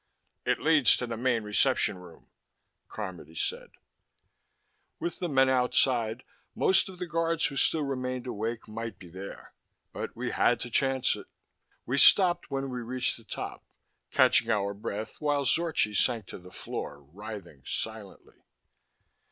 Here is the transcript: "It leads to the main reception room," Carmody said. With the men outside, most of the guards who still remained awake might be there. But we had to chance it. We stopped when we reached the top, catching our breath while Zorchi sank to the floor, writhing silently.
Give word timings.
"It 0.45 0.59
leads 0.59 0.97
to 0.97 1.05
the 1.05 1.15
main 1.15 1.43
reception 1.43 1.99
room," 1.99 2.25
Carmody 2.87 3.35
said. 3.35 3.69
With 4.99 5.19
the 5.19 5.29
men 5.29 5.47
outside, 5.47 6.23
most 6.55 6.89
of 6.89 6.97
the 6.97 7.05
guards 7.05 7.45
who 7.45 7.55
still 7.55 7.83
remained 7.83 8.25
awake 8.25 8.67
might 8.67 8.97
be 8.97 9.09
there. 9.09 9.53
But 9.93 10.15
we 10.15 10.31
had 10.31 10.59
to 10.61 10.71
chance 10.71 11.15
it. 11.15 11.27
We 11.85 11.99
stopped 11.99 12.49
when 12.49 12.71
we 12.71 12.81
reached 12.81 13.17
the 13.17 13.23
top, 13.23 13.63
catching 14.09 14.49
our 14.49 14.73
breath 14.73 15.17
while 15.19 15.45
Zorchi 15.45 15.93
sank 15.95 16.25
to 16.29 16.39
the 16.39 16.49
floor, 16.49 17.03
writhing 17.03 17.61
silently. 17.65 18.37